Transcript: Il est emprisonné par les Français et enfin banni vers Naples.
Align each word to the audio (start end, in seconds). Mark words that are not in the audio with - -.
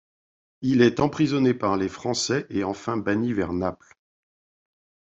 Il 0.63 0.81
est 0.81 0.99
emprisonné 0.99 1.53
par 1.53 1.77
les 1.77 1.87
Français 1.87 2.47
et 2.49 2.63
enfin 2.63 2.97
banni 2.97 3.33
vers 3.33 3.53
Naples. 3.53 3.93